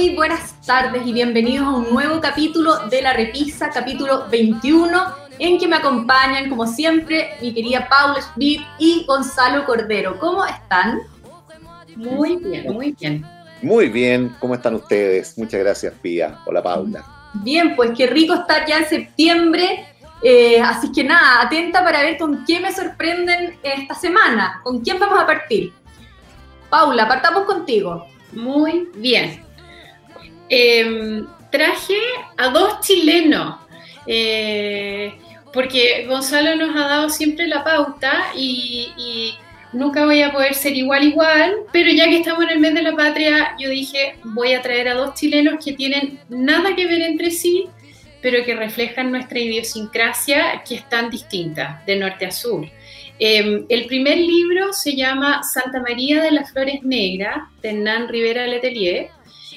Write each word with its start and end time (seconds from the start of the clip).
Muy 0.00 0.14
buenas 0.14 0.58
tardes 0.64 1.06
y 1.06 1.12
bienvenidos 1.12 1.66
a 1.66 1.72
un 1.72 1.90
nuevo 1.92 2.22
capítulo 2.22 2.88
de 2.88 3.02
La 3.02 3.12
Repisa, 3.12 3.68
capítulo 3.68 4.28
21, 4.30 4.98
en 5.38 5.58
que 5.58 5.68
me 5.68 5.76
acompañan, 5.76 6.48
como 6.48 6.66
siempre, 6.66 7.32
mi 7.42 7.52
querida 7.52 7.86
Paula 7.86 8.22
Smith 8.22 8.62
y 8.78 9.04
Gonzalo 9.04 9.66
Cordero. 9.66 10.18
¿Cómo 10.18 10.46
están? 10.46 11.00
Muy 11.96 12.36
bien, 12.36 12.72
muy 12.72 12.96
bien. 12.98 13.26
Muy 13.60 13.90
bien, 13.90 14.34
¿cómo 14.40 14.54
están 14.54 14.76
ustedes? 14.76 15.36
Muchas 15.36 15.60
gracias, 15.60 15.92
Pía. 16.00 16.38
Hola, 16.46 16.62
Paula. 16.62 17.04
Bien, 17.34 17.76
pues 17.76 17.90
qué 17.94 18.06
rico 18.06 18.32
estar 18.32 18.64
ya 18.66 18.78
en 18.78 18.86
septiembre. 18.86 19.84
Eh, 20.22 20.62
así 20.62 20.90
que 20.92 21.04
nada, 21.04 21.42
atenta 21.42 21.84
para 21.84 22.00
ver 22.00 22.16
con 22.16 22.46
qué 22.46 22.58
me 22.58 22.72
sorprenden 22.72 23.58
esta 23.62 23.94
semana. 23.94 24.62
¿Con 24.64 24.80
quién 24.80 24.98
vamos 24.98 25.20
a 25.20 25.26
partir? 25.26 25.74
Paula, 26.70 27.06
partamos 27.06 27.44
contigo. 27.44 28.06
Muy 28.32 28.88
bien. 28.94 29.49
Em, 30.52 31.26
traje 31.50 31.96
a 32.36 32.48
dos 32.48 32.80
chilenos, 32.80 33.54
eh, 34.04 35.12
porque 35.52 36.06
Gonzalo 36.08 36.56
nos 36.56 36.74
ha 36.74 36.88
dado 36.88 37.08
siempre 37.08 37.46
la 37.46 37.62
pauta 37.62 38.32
y, 38.36 39.34
nunca 39.72 40.04
voy 40.04 40.20
a 40.20 40.32
poder 40.32 40.54
ser 40.54 40.76
igual 40.76 41.04
igual, 41.04 41.54
pero 41.72 41.92
ya 41.92 42.06
que 42.06 42.16
estamos 42.16 42.42
en 42.42 42.50
el 42.50 42.58
mes 42.58 42.74
de 42.74 42.82
la 42.82 42.96
patria, 42.96 43.54
yo 43.56 43.70
dije, 43.70 44.16
voy 44.24 44.52
a 44.52 44.62
traer 44.62 44.88
a 44.88 44.94
dos 44.94 45.14
chilenos 45.14 45.64
que 45.64 45.74
tienen 45.74 46.18
nada 46.28 46.74
que 46.74 46.88
ver 46.88 47.02
entre 47.02 47.30
sí, 47.30 47.68
pero 48.20 48.44
que 48.44 48.56
reflejan 48.56 49.12
nuestra 49.12 49.38
idiosincrasia 49.38 50.64
que 50.68 50.74
es 50.74 50.88
tan 50.88 51.08
distinta 51.08 51.84
de 51.86 51.94
norte 51.94 52.26
a 52.26 52.32
sur. 52.32 52.66
Em, 53.20 53.64
el 53.68 53.86
primer 53.86 54.18
libro 54.18 54.72
se 54.72 54.96
llama 54.96 55.42
Santa 55.44 55.80
María 55.80 56.20
de 56.20 56.32
las 56.32 56.50
Flores 56.52 56.82
Negras, 56.82 57.36
de 57.62 57.68
Hernán 57.68 58.08
Rivera 58.08 58.46
Letelier, 58.48 59.10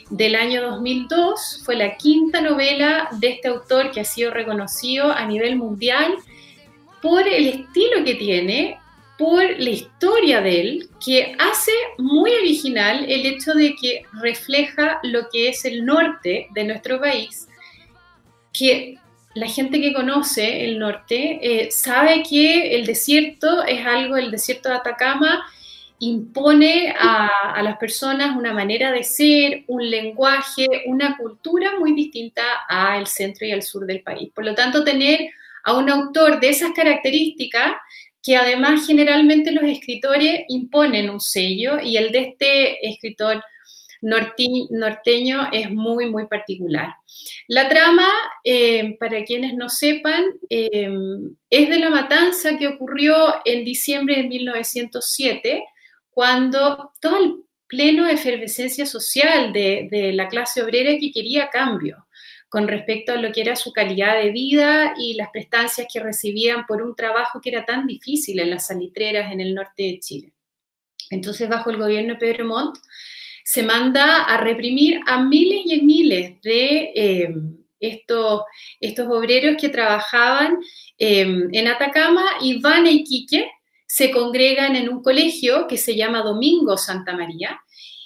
del 0.09 0.35
año 0.35 0.61
2002. 0.61 1.61
Fue 1.63 1.75
la 1.75 1.97
quinta 1.97 2.41
novela 2.41 3.09
de 3.19 3.29
este 3.29 3.47
autor 3.47 3.91
que 3.91 4.01
ha 4.01 4.05
sido 4.05 4.31
reconocido 4.31 5.11
a 5.11 5.25
nivel 5.25 5.55
mundial 5.55 6.15
por 7.01 7.27
el 7.27 7.47
estilo 7.47 8.03
que 8.05 8.15
tiene, 8.15 8.77
por 9.17 9.43
la 9.43 9.69
historia 9.69 10.41
de 10.41 10.61
él, 10.61 10.89
que 11.03 11.35
hace 11.37 11.71
muy 11.97 12.31
original 12.31 13.05
el 13.07 13.25
hecho 13.25 13.53
de 13.53 13.75
que 13.75 14.03
refleja 14.13 14.99
lo 15.03 15.29
que 15.29 15.49
es 15.49 15.65
el 15.65 15.85
norte 15.85 16.47
de 16.53 16.63
nuestro 16.63 16.99
país, 16.99 17.47
que 18.51 18.97
la 19.35 19.47
gente 19.47 19.81
que 19.81 19.93
conoce 19.93 20.65
el 20.65 20.79
norte 20.79 21.39
eh, 21.41 21.71
sabe 21.71 22.23
que 22.23 22.75
el 22.75 22.85
desierto 22.85 23.63
es 23.63 23.85
algo, 23.85 24.15
el 24.15 24.31
desierto 24.31 24.69
de 24.69 24.75
Atacama 24.75 25.43
impone 26.03 26.93
a, 26.99 27.61
las 27.63 27.77
personas 27.77 28.35
una 28.35 28.53
manera 28.53 28.91
de 28.91 29.03
ser, 29.03 29.63
un 29.67 29.89
lenguaje, 29.89 30.67
una 30.87 31.15
cultura 31.17 31.79
muy 31.79 31.93
distinta 31.93 32.43
al 32.67 33.07
centro 33.07 33.47
y 33.47 33.51
al 33.51 33.63
sur 33.63 33.85
del 33.85 34.01
país. 34.01 34.29
Por 34.33 34.43
lo 34.43 34.53
tanto, 34.53 34.83
tener 34.83 35.29
a 35.63 35.73
un 35.73 35.89
autor 35.89 36.41
de 36.41 36.49
esas 36.49 36.71
características, 36.71 37.73
que 38.21 38.35
además 38.35 38.85
generalmente 38.85 39.51
los 39.51 39.63
escritores 39.63 40.41
imponen 40.49 41.09
un 41.09 41.21
sello, 41.21 41.79
y 41.79 41.95
el 41.95 42.11
de 42.11 42.19
este 42.19 42.87
escritor 42.87 43.41
norteño 44.01 45.49
es 45.53 45.71
muy, 45.71 46.07
muy 46.07 46.27
particular. 46.27 46.95
La 47.47 47.69
trama, 47.69 48.09
eh, 48.43 48.97
para 48.99 49.23
quienes 49.23 49.53
no 49.53 49.69
sepan, 49.69 50.21
eh, 50.49 50.89
es 51.49 51.69
de 51.69 51.79
la 51.79 51.89
matanza 51.89 52.57
que 52.57 52.67
ocurrió 52.67 53.35
en 53.45 53.63
diciembre 53.63 54.17
de 54.17 54.23
1907 54.23 55.63
cuando 56.13 56.91
todo 56.99 57.17
el 57.17 57.43
pleno 57.67 58.07
efervescencia 58.07 58.85
social 58.85 59.51
de, 59.51 60.11
la 60.13 60.27
clase 60.27 60.61
obrera 60.61 60.97
que 60.99 61.11
quería 61.11 61.49
cambio 61.49 62.07
con 62.49 62.67
respecto 62.67 63.13
a 63.13 63.15
lo 63.15 63.31
que 63.31 63.41
era 63.41 63.55
su 63.55 63.73
calidad 63.73 64.21
de 64.21 64.29
vida 64.29 64.93
y 64.95 65.15
las 65.15 65.29
prestancias 65.31 65.87
que 65.91 65.99
recibían 65.99 66.67
por 66.67 66.83
un 66.83 66.95
trabajo 66.95 67.41
que 67.41 67.49
era 67.49 67.65
tan 67.65 67.87
difícil 67.87 68.39
en 68.39 68.51
las 68.51 68.67
salitreras 68.67 69.31
en 69.31 69.41
el 69.41 69.55
norte 69.55 69.83
de 69.83 69.99
Chile. 69.99 70.33
Entonces, 71.09 71.49
bajo 71.49 71.71
el 71.71 71.77
gobierno 71.77 72.13
de 72.13 72.19
Pedro 72.19 72.45
Montt, 72.45 72.77
se 73.43 73.63
manda 73.63 74.23
a 74.25 74.37
reprimir 74.37 74.99
a 75.07 75.23
miles 75.23 75.61
y 75.65 75.81
miles 75.81 76.41
de 76.41 76.91
eh, 76.95 77.35
estos, 77.79 78.43
estos 78.79 79.07
obreros 79.07 79.55
que 79.59 79.69
trabajaban 79.69 80.59
eh, 80.99 81.25
en 81.51 81.67
Atacama 81.67 82.23
y 82.39 82.61
van 82.61 82.85
a 82.85 82.91
Iquique 82.91 83.49
se 83.93 84.09
congregan 84.09 84.75
en 84.75 84.89
un 84.89 85.03
colegio 85.03 85.67
que 85.67 85.77
se 85.77 85.95
llama 85.95 86.23
Domingo 86.23 86.77
Santa 86.77 87.15
María 87.15 87.61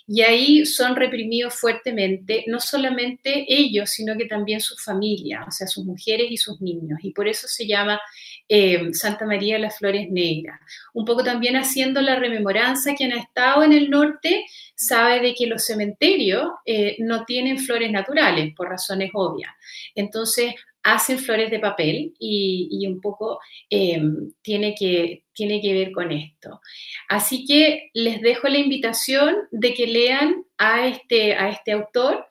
y 0.06 0.22
ahí 0.22 0.66
son 0.66 0.98
reprimidos 0.98 1.53
fuertemente, 1.53 2.44
no 2.48 2.59
solamente 2.59 3.46
ellos, 3.48 3.92
sino 3.92 4.18
que 4.18 4.25
también 4.25 4.59
su 4.59 4.75
familia, 4.75 5.46
o 5.48 5.52
sea, 5.52 5.66
sus 5.66 5.86
mujeres 5.86 6.28
y 6.30 6.36
sus 6.36 6.59
niños. 6.59 7.00
Y 7.03 7.14
por 7.14 7.30
eso 7.30 7.48
se 7.48 7.66
llama 7.66 8.02
eh, 8.50 8.90
Santa 8.92 9.25
María 9.25 9.56
de 9.56 9.62
las 9.62 9.78
Flores 9.78 10.09
Negras. 10.09 10.59
Un 10.94 11.06
poco 11.06 11.24
también 11.24 11.56
haciendo 11.56 12.02
la 12.02 12.18
rememoranza, 12.18 12.94
quien 12.94 13.14
ha 13.14 13.22
estado 13.22 13.64
en 13.64 13.72
el 13.72 13.90
norte 13.90 14.46
sabe 14.75 15.22
de 15.22 15.34
que 15.34 15.48
los 15.48 15.66
cementerios 15.66 16.50
eh, 16.66 16.98
no 17.00 17.24
tienen 17.24 17.59
flores 17.59 17.92
naturales, 17.94 18.54
por 18.58 18.68
razones 18.68 19.12
obvias. 19.14 19.52
Entonces, 19.96 20.54
hacen 20.88 21.20
flores 21.20 21.52
de 21.52 21.59
papel 21.59 22.14
y, 22.18 22.86
un 22.88 23.02
poco 23.02 23.40
em, 23.70 24.31
tiene, 24.42 24.74
que, 24.74 25.24
tiene 25.34 25.62
que 25.62 25.74
ver 25.74 25.92
con 25.92 26.12
esto. 26.14 26.62
Así 27.09 27.46
que 27.46 27.90
les 27.94 28.22
dejo 28.22 28.48
la 28.48 28.58
invitación 28.58 29.36
de 29.52 29.74
que 29.74 29.86
lean 29.86 30.46
a 30.58 30.88
este, 30.88 31.36
a 31.36 31.50
este 31.50 31.74
autor. 31.74 32.27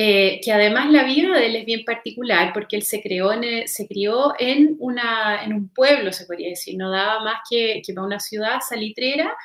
Eh, 0.00 0.40
que 0.44 0.52
además 0.52 0.92
la 0.92 1.02
vida 1.02 1.34
de 1.36 1.46
él 1.46 1.56
es 1.56 1.66
bien 1.66 1.84
particular 1.84 2.52
porque 2.54 2.76
él 2.76 2.84
se, 2.84 3.02
creó 3.02 3.32
en, 3.32 3.66
se 3.66 3.88
crió 3.88 4.32
en, 4.38 4.76
una, 4.78 5.42
en 5.42 5.52
un 5.52 5.68
pueblo, 5.70 6.12
se 6.12 6.24
podría 6.24 6.50
decir, 6.50 6.76
no 6.76 6.92
daba 6.92 7.24
más 7.24 7.40
que, 7.50 7.82
que 7.84 7.92
para 7.92 8.06
una 8.06 8.20
ciudad 8.20 8.60
salitrera. 8.60 9.36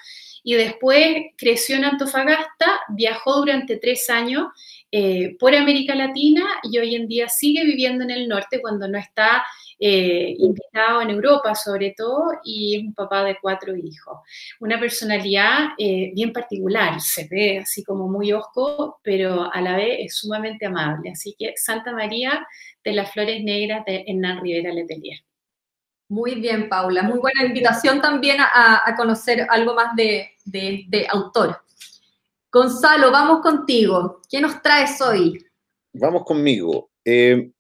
Y 0.44 0.54
después 0.54 1.08
creció 1.38 1.78
en 1.78 1.86
Antofagasta, 1.86 2.82
viajó 2.90 3.38
durante 3.38 3.78
tres 3.78 4.08
años 4.12 4.50
eh, 4.92 5.36
por 5.40 5.56
América 5.56 5.96
Latina 5.96 6.46
y 6.72 6.78
hoy 6.78 6.94
en 6.94 7.08
día 7.08 7.30
sigue 7.30 7.64
viviendo 7.64 8.04
en 8.04 8.12
el 8.12 8.28
norte 8.28 8.62
cuando 8.62 8.88
no 8.88 9.00
está 9.00 9.44
eh, 9.86 10.36
invitado 10.38 11.02
en 11.02 11.10
Europa 11.10 11.54
sobre 11.56 11.94
todo 11.98 12.40
y 12.42 12.78
es 12.78 12.84
un 12.84 12.94
papá 12.94 13.26
de 13.26 13.38
cuatro 13.42 13.76
hijos. 13.76 14.20
Una 14.62 14.80
personalidad 14.80 15.72
eh, 15.78 16.12
bien 16.16 16.32
particular, 16.32 17.02
se 17.02 17.28
ve 17.30 17.60
así 17.60 17.84
como 17.84 18.08
muy 18.08 18.32
osco, 18.32 19.02
pero 19.04 19.52
a 19.52 19.60
la 19.60 19.76
vez 19.76 19.98
es 20.06 20.16
sumamente 20.16 20.68
amable. 20.68 21.12
Así 21.12 21.36
que 21.38 21.52
Santa 21.58 21.92
María 21.92 22.48
de 22.82 22.94
las 22.94 23.12
Flores 23.12 23.44
Negras 23.44 23.84
de 23.86 24.06
Hernán 24.08 24.42
Rivera 24.42 24.74
Letelier. 24.74 25.20
Muy 26.08 26.36
bien, 26.36 26.70
Paula. 26.70 27.04
Muy 27.04 27.20
buena 27.20 27.44
invitación 27.44 28.00
también 28.00 28.38
a, 28.40 28.94
conocer 28.96 29.46
algo 29.50 29.74
más 29.74 29.96
de, 29.98 30.30
de 30.46 31.08
autor. 31.10 31.60
Gonzalo, 32.50 33.12
vamos 33.12 33.42
contigo. 33.42 34.22
¿Qué 34.30 34.40
nos 34.40 34.62
traes 34.62 35.02
hoy? 35.02 35.44
Vamos 35.92 36.24
conmigo. 36.24 36.90
Eh, 37.04 37.52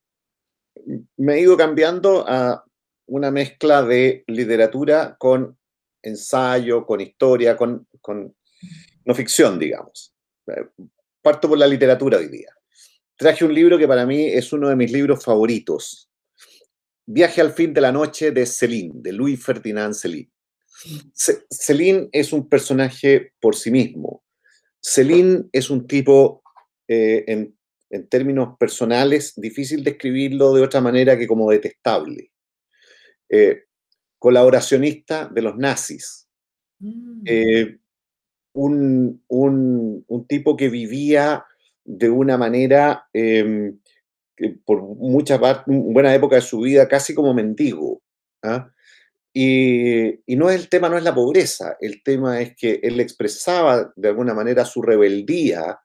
me 1.18 1.36
he 1.36 1.42
ido 1.42 1.58
cambiando 1.58 2.26
a 2.28 2.64
una 3.08 3.32
mezcla 3.32 3.84
de 3.84 4.24
literatura 4.28 5.16
con 5.18 5.58
ensayo, 6.02 6.86
con 6.86 7.02
historia, 7.02 7.56
con, 7.56 7.88
no 9.06 9.16
ficción, 9.16 9.60
digamos. 9.60 10.14
Eh, 10.48 10.68
parto 11.22 11.50
por 11.50 11.58
la 11.58 11.68
literatura 11.68 12.18
hoy 12.18 12.28
día. 12.28 12.54
Traje 13.16 13.46
un 13.46 13.54
libro 13.54 13.78
que 13.78 13.88
para 13.88 14.06
mí 14.06 14.26
es 14.26 14.52
uno 14.54 14.69
de 14.69 14.75
mis 14.75 14.92
libros 14.92 15.24
favoritos. 15.24 16.10
Viaje 17.06 17.42
al 17.42 17.54
fin 17.54 17.74
de 17.74 17.81
la 17.81 17.92
noche 17.92 18.31
de 18.31 18.46
Céline, 18.46 19.02
de 19.02 19.12
Louis 19.13 19.42
Ferdinand 19.42 19.94
Céline. 19.94 20.31
Céline 21.50 22.10
es 22.12 22.34
un 22.34 22.50
personaje 22.50 23.34
por 23.40 23.56
sí 23.56 23.72
mismo. 23.72 24.24
Celine 24.81 25.46
es 25.52 25.69
un 25.69 25.88
tipo, 25.88 26.44
eh, 26.88 27.24
en, 27.28 27.57
términos 28.10 28.57
personales, 28.60 29.34
difícil 29.36 29.84
describirlo 29.84 30.54
de 30.54 30.62
otra 30.62 30.81
manera 30.81 31.18
que 31.18 31.28
como 31.28 31.50
detestable. 31.51 32.31
Eh, 33.30 33.63
colaboracionista 34.18 35.28
de 35.28 35.42
los 35.42 35.57
nazis. 35.57 36.28
Mm. 36.80 37.24
Eh, 37.25 37.78
un, 38.54 39.22
tipo 40.28 40.56
que 40.56 40.69
vivía 40.69 41.45
de 41.84 42.10
una 42.10 42.38
manera, 42.38 43.07
em, 43.13 43.80
por 44.66 44.81
mucha 44.81 45.40
parte, 45.40 45.63
buena 45.68 46.13
época 46.13 46.38
de 46.38 46.42
su 46.42 46.60
vida, 46.62 46.88
casi 46.88 47.13
como 47.13 47.34
mendigo. 47.34 48.01
¿ah? 48.44 48.72
Y, 49.34 50.19
no 50.28 50.50
es 50.50 50.62
el 50.62 50.69
tema, 50.69 50.90
no 50.90 50.98
es 50.98 51.04
la 51.04 51.16
pobreza, 51.16 51.75
el 51.81 52.04
tema 52.04 52.40
es 52.42 52.56
que 52.56 52.80
él 52.84 53.00
expresaba 53.00 53.92
de 53.95 54.10
alguna 54.10 54.34
manera 54.34 54.63
su 54.63 54.81
rebeldía 54.81 55.80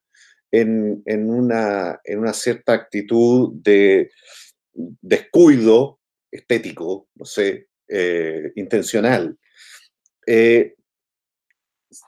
en, 0.50 1.02
una, 1.06 2.00
en 2.04 2.18
una, 2.18 2.32
cierta 2.32 2.72
actitud 2.72 3.50
de 3.52 4.10
descuido 4.72 6.00
estético, 6.30 7.08
no 7.14 7.24
sé, 7.24 7.68
eh, 7.88 8.52
intencional. 8.56 9.38
Eh, 10.26 10.74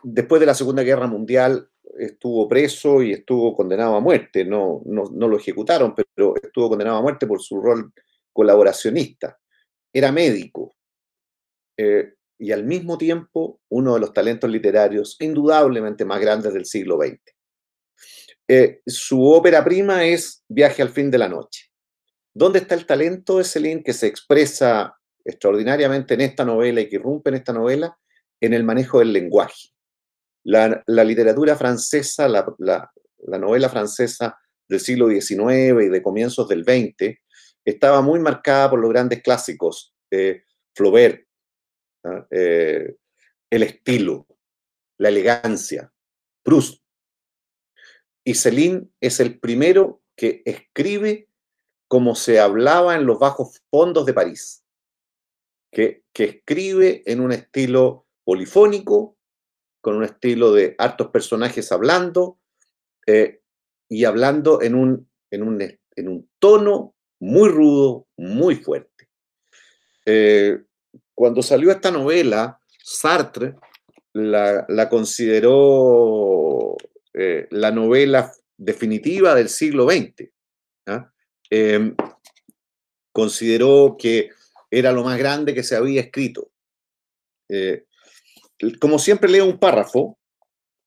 después 0.02 0.40
de 0.40 0.46
la 0.46 0.54
Segunda 0.54 0.82
Guerra 0.82 1.06
Mundial, 1.06 1.68
estuvo 1.98 2.48
preso 2.48 3.02
y 3.02 3.12
estuvo 3.12 3.54
condenado 3.54 3.94
a 3.94 4.00
muerte. 4.00 4.44
No, 4.44 4.82
no, 4.84 5.06
lo 5.06 5.36
ejecutaron, 5.36 5.94
pero 5.94 6.34
estuvo 6.42 6.68
condenado 6.68 6.98
a 6.98 7.02
muerte 7.02 7.26
por 7.26 7.40
su 7.40 7.60
rol 7.60 7.92
colaboracionista. 8.32 9.38
Era 9.92 10.12
médico 10.12 10.74
eh, 11.76 12.14
y 12.38 12.52
al 12.52 12.64
mismo 12.64 12.96
tiempo 12.96 13.60
uno 13.68 13.94
de 13.94 14.00
los 14.00 14.12
talentos 14.12 14.50
literarios 14.50 15.16
indudablemente 15.20 16.04
más 16.04 16.20
grandes 16.20 16.54
del 16.54 16.64
siglo 16.64 16.98
XX. 16.98 17.20
Eh, 18.52 18.80
su 18.84 19.24
ópera 19.24 19.64
prima 19.64 20.04
es 20.04 20.42
Viaje 20.48 20.82
al 20.82 20.88
fin 20.88 21.10
de 21.10 21.18
la 21.18 21.28
noche. 21.28 21.66
¿Dónde 22.34 22.58
está 22.58 22.74
el 22.74 22.84
talento 22.84 23.38
de 23.38 23.44
Celine 23.44 23.82
que 23.82 23.92
se 23.92 24.08
expresa 24.08 24.96
extraordinariamente 25.24 26.14
en 26.14 26.22
esta 26.22 26.44
novela 26.44 26.80
y 26.80 26.88
que 26.88 26.96
irrumpe 26.96 27.30
en 27.30 27.36
esta 27.36 27.52
novela? 27.52 27.96
En 28.40 28.54
el 28.54 28.64
manejo 28.64 28.98
del 28.98 29.12
lenguaje 29.12 29.70
la, 30.44 31.04
literatura 31.04 31.56
francesa, 31.56 32.28
la, 32.28 32.90
novela 33.38 33.68
francesa 33.68 34.38
del 34.68 34.80
siglo 34.80 35.08
XIX 35.08 35.84
y 35.84 35.88
de 35.88 36.02
comienzos 36.02 36.48
del 36.48 36.64
XX, 36.64 37.18
estaba 37.64 38.00
muy 38.00 38.20
marcada 38.20 38.70
por 38.70 38.80
los 38.80 38.90
grandes 38.90 39.22
clásicos, 39.22 39.94
eh, 40.10 40.44
Flaubert, 40.74 41.24
eh, 42.30 42.96
el 43.50 43.62
estilo, 43.62 44.26
la 44.98 45.08
elegancia, 45.08 45.92
Proust. 46.42 46.79
Y 48.30 48.34
Céline 48.34 48.88
es 49.00 49.18
el 49.18 49.40
primero 49.40 50.02
que 50.14 50.42
escribe 50.44 51.28
como 51.88 52.14
se 52.14 52.38
hablaba 52.38 52.94
en 52.94 53.04
los 53.04 53.18
bajos 53.18 53.60
fondos 53.72 54.06
de 54.06 54.14
París, 54.14 54.64
que, 55.72 56.04
que 56.12 56.24
escribe 56.26 57.02
en 57.06 57.22
un 57.22 57.32
estilo 57.32 58.06
polifónico, 58.22 59.16
con 59.80 59.96
un 59.96 60.04
estilo 60.04 60.52
de 60.52 60.76
hartos 60.78 61.08
personajes 61.08 61.72
hablando 61.72 62.38
eh, 63.04 63.40
y 63.88 64.04
hablando 64.04 64.62
en 64.62 64.76
un, 64.76 65.10
en, 65.32 65.42
un, 65.42 65.60
en 65.96 66.08
un, 66.08 66.30
tono 66.38 66.94
muy 67.18 67.48
rudo, 67.48 68.06
muy 68.16 68.54
fuerte. 68.54 69.08
Eh, 70.06 70.56
cuando 71.16 71.42
salió 71.42 71.72
esta 71.72 71.90
novela, 71.90 72.60
Sartre 72.78 73.56
la, 74.12 74.88
consideró 74.88 76.76
eh, 77.14 77.46
la 77.50 77.70
novela 77.70 78.32
definitiva 78.56 79.34
del 79.34 79.48
siglo 79.48 79.88
XX. 79.88 80.30
¿ah? 80.86 81.12
Em, 81.50 81.94
consideró 83.12 83.96
que 83.98 84.30
era 84.70 84.92
lo 84.92 85.02
más 85.02 85.18
grande 85.18 85.54
que 85.54 85.62
se 85.62 85.76
había 85.76 86.00
escrito 86.00 86.50
como 88.78 88.98
siempre 88.98 89.30
leo 89.30 89.46
un 89.46 89.58
párrafo, 89.58 90.18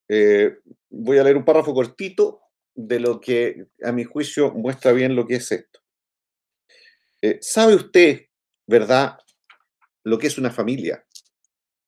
eh, 0.07 0.59
voy 0.89 1.17
a 1.17 1.23
leer 1.23 1.37
un 1.37 1.45
párrafo 1.45 1.73
cortito 1.73 2.41
de 2.75 2.99
lo 2.99 3.19
que 3.19 3.67
a 3.83 3.91
mi 3.91 4.03
juicio 4.03 4.51
muestra 4.51 4.91
bien 4.91 5.15
lo 5.15 5.25
que 5.25 5.35
es 5.35 5.51
esto. 5.51 5.79
Eh, 7.21 7.39
¿Sabe 7.41 7.75
usted, 7.75 8.27
verdad, 8.67 9.17
lo 10.03 10.17
que 10.17 10.27
es 10.27 10.37
una 10.37 10.51
familia? 10.51 11.05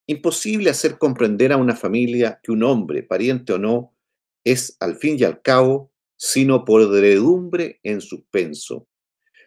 Imposible 0.07 0.69
hacer 0.69 0.97
comprender 0.97 1.51
a 1.51 1.57
una 1.57 1.75
familia 1.75 2.39
que 2.41 2.51
un 2.51 2.63
hombre, 2.63 3.03
pariente 3.03 3.53
o 3.53 3.57
no, 3.57 3.94
es 4.45 4.77
al 4.79 4.95
fin 4.95 5.17
y 5.19 5.25
al 5.25 5.41
cabo 5.41 5.91
sino 6.17 6.63
podredumbre 6.63 7.79
en 7.83 7.99
suspenso. 7.99 8.87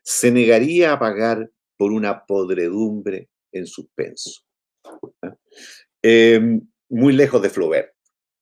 Se 0.02 0.30
negaría 0.30 0.92
a 0.92 0.98
pagar 0.98 1.50
por 1.78 1.92
una 1.92 2.26
podredumbre 2.26 3.30
en 3.52 3.66
suspenso. 3.66 4.42
¿Ah? 5.22 5.34
Em, 6.02 6.68
muy 6.88 7.12
lejos 7.12 7.42
de 7.42 7.50
Flaubert, 7.50 7.92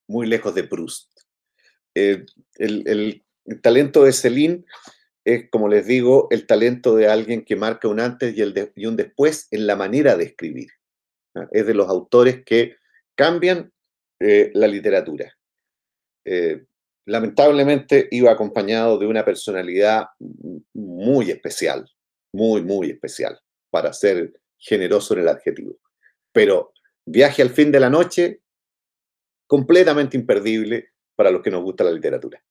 muy 0.08 0.26
lejos 0.26 0.54
de 0.54 0.64
Proust. 0.64 1.10
Eh, 1.94 2.24
el, 2.56 3.24
talento 3.62 4.04
de 4.04 4.12
Céline 4.12 4.64
es, 5.24 5.48
como 5.50 5.68
les 5.68 5.86
digo, 5.86 6.28
el 6.30 6.46
talento 6.46 6.94
de 6.96 7.08
alguien 7.08 7.44
que 7.44 7.56
marca 7.56 7.88
un 7.88 8.00
antes 8.00 8.36
y, 8.36 8.86
un 8.86 8.96
después 8.96 9.48
en 9.50 9.66
la 9.66 9.76
manera 9.76 10.16
de 10.16 10.24
escribir. 10.24 10.68
Es 11.52 11.66
de 11.66 11.74
los 11.74 11.88
autores 11.88 12.44
que 12.44 12.76
cambian 13.14 13.72
eh, 14.20 14.50
la 14.54 14.66
literatura. 14.66 15.35
Eh, 16.26 16.66
lamentablemente 17.06 18.08
iba 18.10 18.32
acompañado 18.32 18.98
de 18.98 19.06
una 19.06 19.24
personalidad 19.24 20.08
muy 20.74 21.30
especial, 21.30 21.88
muy, 22.32 22.62
muy 22.62 22.90
especial, 22.90 23.38
para 23.70 23.92
ser 23.92 24.34
generoso 24.58 25.14
en 25.14 25.20
el 25.20 25.28
adjetivo. 25.28 25.78
Pero 26.32 26.72
Viaje 27.08 27.40
al 27.40 27.50
fin 27.50 27.70
de 27.70 27.78
la 27.78 27.88
noche, 27.88 28.40
completamente 29.46 30.16
imperdible 30.16 30.90
para 31.14 31.30
los 31.30 31.40
que 31.40 31.52
nos 31.52 31.62
gusta 31.62 31.84
la 31.84 31.92
literatura. 31.92 32.42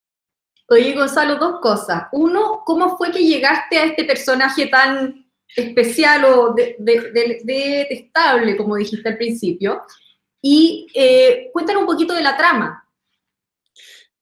Oye, 0.69 0.93
Gonzalo, 0.93 1.35
dos 1.35 1.59
cosas. 1.59 2.03
Uno, 2.13 2.63
¿cómo 2.65 2.97
fue 2.97 3.11
que 3.11 3.19
llegaste 3.19 3.77
a 3.77 3.83
este 3.83 4.05
personaje 4.05 4.67
tan 4.67 5.29
especial 5.55 6.23
o 6.25 6.55
detestable, 6.55 8.53
de, 8.53 8.57
como 8.57 8.77
dijiste 8.77 9.09
al 9.09 9.17
principio? 9.17 9.81
Y 10.41 10.87
eh, 10.95 11.49
cuéntanos 11.51 11.81
un 11.81 11.87
poquito 11.87 12.13
de 12.13 12.23
la 12.23 12.37
trama. 12.37 12.84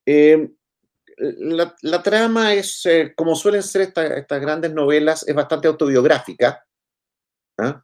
Eh, 0.05 0.49
la, 1.17 2.03
trama 2.03 2.53
es, 2.53 2.85
eh, 2.85 3.13
como 3.15 3.35
suelen 3.35 3.63
ser 3.63 3.81
estas 3.81 4.41
grandes 4.41 4.73
novelas, 4.73 5.27
es 5.27 5.35
bastante 5.35 5.67
autobiográfica. 5.67 6.65
¿ah? 7.59 7.83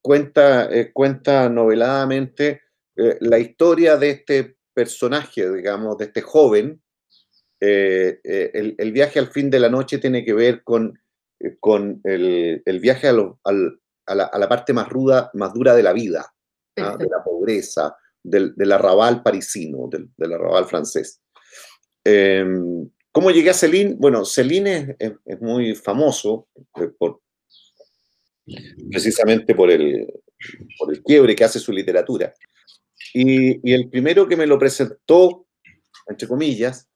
cuenta, 0.00 0.72
eh, 0.72 0.92
cuenta 0.92 1.48
noveladamente 1.48 2.62
eh, 2.96 3.18
la 3.20 3.38
historia 3.38 3.96
de 3.96 4.10
este 4.10 4.56
personaje, 4.72 5.50
digamos, 5.50 5.96
de 5.98 6.06
este 6.06 6.22
joven. 6.22 6.82
Eh, 7.62 8.20
el, 8.24 8.92
viaje 8.92 9.18
al 9.18 9.28
fin 9.28 9.50
de 9.50 9.60
la 9.60 9.68
noche 9.68 9.98
tiene 9.98 10.24
que 10.24 10.32
ver 10.32 10.62
con, 10.64 10.98
con 11.58 12.00
el, 12.04 12.80
viaje 12.80 13.08
a, 13.08 13.12
la, 13.12 14.48
parte 14.48 14.72
más 14.72 14.88
ruda, 14.88 15.30
más 15.34 15.52
dura 15.52 15.74
de 15.74 15.82
la 15.82 15.92
vida, 15.92 16.32
¿ah? 16.78 16.96
de 16.98 17.06
la 17.06 17.22
pobreza, 17.22 17.94
del, 18.22 18.54
arrabal 18.72 19.22
parisino, 19.22 19.90
del, 19.90 20.32
arrabal 20.32 20.64
francés. 20.64 21.20
Em, 22.04 22.88
¿Cómo 23.12 23.30
llegué 23.30 23.50
a 23.50 23.54
Céline? 23.54 23.96
Bueno, 23.98 24.24
Céline 24.24 24.96
es 24.98 25.40
muy 25.40 25.74
famoso 25.74 26.48
por, 26.96 27.20
precisamente 28.88 29.54
por 29.54 29.70
el, 29.70 30.06
por 30.78 30.92
el 30.92 31.02
quiebre 31.02 31.34
que 31.34 31.44
hace 31.44 31.58
su 31.58 31.72
literatura. 31.72 32.32
Y, 33.12 33.72
el 33.72 33.90
primero 33.90 34.28
que 34.28 34.36
me 34.36 34.46
lo 34.46 34.58
presentó, 34.58 35.46
entre 36.06 36.28
comillas, 36.28 36.88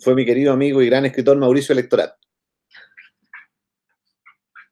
fue 0.00 0.14
mi 0.14 0.26
querido 0.26 0.52
amigo 0.52 0.82
y 0.82 0.86
gran 0.86 1.06
escritor 1.06 1.38
Mauricio 1.38 1.72
Electorat. 1.72 2.14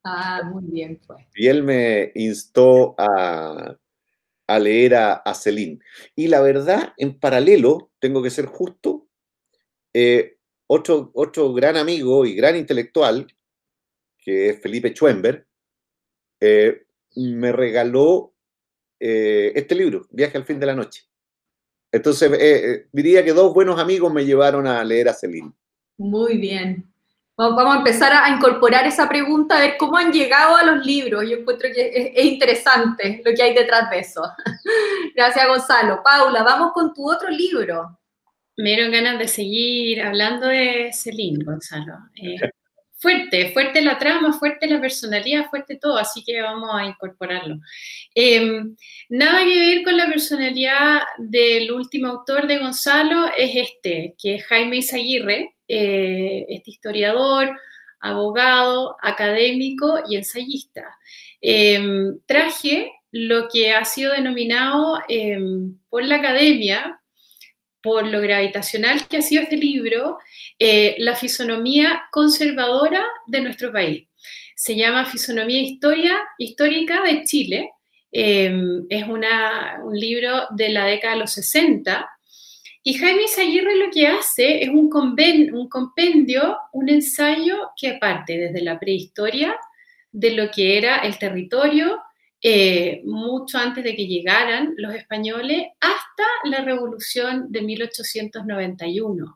Ah, 0.03 0.41
muy 0.51 0.63
bien. 0.65 0.99
Pues. 1.05 1.25
Y 1.35 1.47
él 1.47 1.63
me 1.63 2.11
instó 2.15 2.93
a, 2.97 3.75
a 4.47 4.59
leer 4.59 4.95
a, 4.95 5.13
a 5.13 5.33
Celine. 5.33 5.79
Y 6.15 6.27
la 6.27 6.41
verdad, 6.41 6.93
en 6.97 7.19
paralelo, 7.19 7.91
tengo 7.99 8.21
que 8.21 8.29
ser 8.29 8.45
justo, 8.45 9.07
eh, 9.93 10.37
otro, 10.67 11.11
gran 11.53 11.77
amigo 11.77 12.25
y 12.25 12.35
gran 12.35 12.55
intelectual, 12.55 13.27
que 14.17 14.49
es 14.49 14.61
Felipe 14.61 14.93
Schwember, 14.93 15.45
eh, 16.39 16.85
me 17.15 17.51
regaló 17.51 18.33
eh, 18.99 19.51
este 19.55 19.75
libro, 19.75 20.07
Viaje 20.11 20.37
al 20.37 20.45
fin 20.45 20.59
de 20.59 20.65
la 20.65 20.75
noche. 20.75 21.03
Entonces, 21.91 22.31
diría 22.93 23.23
que 23.25 23.33
dos 23.33 23.53
buenos 23.53 23.77
amigos 23.77 24.13
me 24.13 24.25
llevaron 24.25 24.65
a 24.65 24.81
leer 24.83 25.09
a 25.09 25.13
Celine. 25.13 25.51
Muy 25.97 26.37
bien. 26.37 26.91
Vamos 27.49 27.75
a 27.75 27.77
empezar 27.79 28.13
a 28.13 28.29
incorporar 28.29 28.85
esa 28.85 29.09
pregunta, 29.09 29.57
a 29.57 29.61
ver 29.61 29.75
cómo 29.79 29.97
han 29.97 30.11
llegado 30.11 30.55
a 30.55 30.63
los 30.63 30.85
libros. 30.85 31.23
Yo 31.27 31.37
encuentro 31.37 31.69
que 31.73 32.13
es, 32.15 32.25
interesante 32.25 33.21
lo 33.25 33.33
que 33.33 33.41
hay 33.41 33.55
detrás 33.55 33.89
de 33.89 33.99
eso. 33.99 34.21
Gracias, 35.15 35.47
Gonzalo. 35.47 36.03
Paula, 36.03 36.43
vamos 36.43 36.71
con 36.73 36.93
tu 36.93 37.09
otro 37.09 37.29
libro. 37.29 37.97
Me 38.57 38.71
dieron 38.71 38.91
ganas 38.91 39.17
de 39.19 39.27
seguir 39.27 40.01
hablando 40.01 40.47
de 40.47 40.91
Celine, 40.93 41.43
Gonzalo 41.43 41.93
fuerte, 43.01 43.51
fuerte 43.51 43.81
la 43.81 43.97
trama, 43.97 44.31
fuerte 44.31 44.67
la 44.67 44.79
personalidad, 44.79 45.49
fuerte 45.49 45.77
todo, 45.77 45.97
así 45.97 46.23
que 46.23 46.39
vamos 46.41 46.69
a 46.71 46.85
incorporarlo. 46.85 47.57
Em, 48.13 48.75
nada 49.09 49.43
que 49.43 49.59
ver 49.59 49.83
con 49.83 49.97
la 49.97 50.05
personalidad 50.07 51.01
del 51.17 51.71
último 51.71 52.09
autor 52.09 52.45
de 52.47 52.59
Gonzalo 52.59 53.31
es 53.35 53.55
este, 53.55 54.13
que 54.21 54.35
es 54.35 54.45
Jaime 54.45 54.77
Izaguirre, 54.77 55.55
eh, 55.67 56.45
este 56.49 56.69
historiador, 56.69 57.57
abogado, 57.99 58.95
académico 59.01 60.01
y 60.07 60.17
ensayista. 60.17 60.83
Em, 61.41 62.19
traje 62.27 62.91
lo 63.11 63.47
que 63.49 63.71
ha 63.71 63.83
sido 63.83 64.13
denominado 64.13 64.99
em, 65.09 65.75
por 65.89 66.05
la 66.05 66.17
academia 66.17 67.00
por 67.81 68.07
lo 68.07 68.21
gravitacional 68.21 69.07
que 69.07 69.17
ha 69.17 69.21
sido 69.21 69.43
este 69.43 69.57
libro, 69.57 70.17
eh, 70.59 70.95
la 70.99 71.15
fisonomía 71.15 72.03
conservadora 72.11 73.03
de 73.27 73.41
nuestro 73.41 73.71
país. 73.71 74.07
Se 74.55 74.75
llama 74.75 75.05
Fisonomía 75.05 75.61
Historia, 75.61 76.19
Histórica 76.37 77.01
de 77.03 77.23
Chile. 77.23 77.71
Em, 78.11 78.85
es 78.89 79.05
un 79.07 79.23
libro 79.93 80.47
de 80.51 80.69
la 80.69 80.85
década 80.85 81.13
de 81.13 81.21
los 81.21 81.31
60 81.31 82.09
Y 82.83 82.95
Jaime 82.95 83.23
Isaguirre 83.23 83.75
lo 83.77 83.89
que 83.89 84.07
hace 84.07 84.63
es 84.63 84.69
un, 84.69 84.89
un 85.53 85.69
compendio, 85.69 86.57
un 86.73 86.89
ensayo 86.89 87.69
que 87.79 87.93
parte 87.93 88.37
desde 88.37 88.61
la 88.61 88.79
prehistoria 88.79 89.55
de 90.11 90.31
lo 90.31 90.51
que 90.51 90.77
era 90.77 90.97
el 90.97 91.17
territorio, 91.17 92.01
eh, 92.43 93.01
mucho 93.05 93.57
antes 93.57 93.83
de 93.83 93.95
que 93.95 94.07
llegaran 94.07 94.73
los 94.77 94.95
españoles, 94.95 95.67
hasta 95.79 96.23
la 96.45 96.63
revolución 96.63 97.51
de 97.51 97.61
1891. 97.61 99.35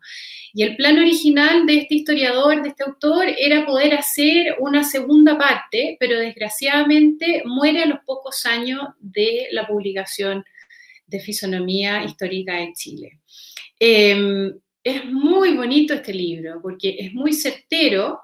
Y 0.53 0.63
el 0.63 0.75
plan 0.75 0.97
original 0.97 1.65
de 1.65 1.77
este 1.77 1.95
historiador, 1.95 2.63
de 2.63 2.69
este 2.69 2.83
autor, 2.83 3.27
era 3.37 3.65
poder 3.65 3.93
hacer 3.93 4.55
una 4.59 4.83
segunda 4.83 5.37
parte, 5.37 5.97
pero 5.99 6.17
desgraciadamente 6.17 7.43
muere 7.45 7.83
a 7.83 7.87
los 7.87 7.99
pocos 8.05 8.45
años 8.45 8.81
de 8.99 9.47
la 9.51 9.67
publicación 9.67 10.43
de 11.05 11.19
Fisonomía 11.19 12.03
Histórica 12.03 12.55
de 12.55 12.73
Chile. 12.73 13.19
Em, 13.79 14.53
es 14.83 15.05
muy 15.05 15.55
bonito 15.55 15.93
este 15.93 16.13
libro 16.13 16.59
porque 16.61 16.95
es 16.99 17.13
muy 17.13 17.33
certero. 17.33 18.19